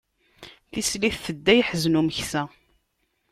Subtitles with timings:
[0.71, 2.43] Tislit tedda iḥzen umeksa.